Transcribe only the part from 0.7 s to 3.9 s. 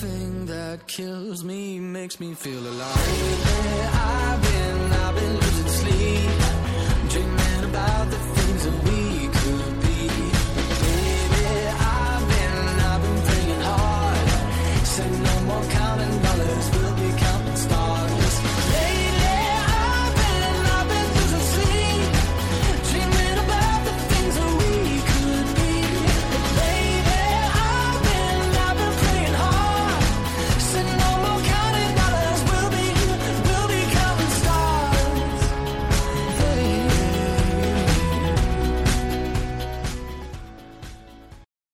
kills me makes me feel alive.